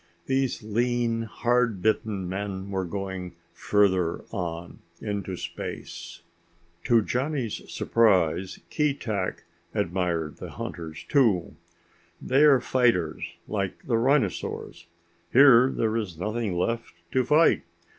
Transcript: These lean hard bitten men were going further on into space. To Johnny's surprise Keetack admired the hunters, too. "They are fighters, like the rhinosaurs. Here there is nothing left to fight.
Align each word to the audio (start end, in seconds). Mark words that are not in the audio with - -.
These 0.25 0.63
lean 0.63 1.21
hard 1.21 1.79
bitten 1.83 2.27
men 2.27 2.71
were 2.71 2.85
going 2.85 3.35
further 3.53 4.23
on 4.31 4.79
into 4.99 5.35
space. 5.37 6.23
To 6.85 7.03
Johnny's 7.03 7.71
surprise 7.71 8.57
Keetack 8.71 9.43
admired 9.75 10.37
the 10.37 10.49
hunters, 10.49 11.05
too. 11.07 11.55
"They 12.19 12.41
are 12.45 12.59
fighters, 12.59 13.21
like 13.47 13.85
the 13.85 13.99
rhinosaurs. 13.99 14.87
Here 15.31 15.69
there 15.71 15.95
is 15.95 16.17
nothing 16.17 16.57
left 16.57 16.95
to 17.11 17.23
fight. 17.23 17.61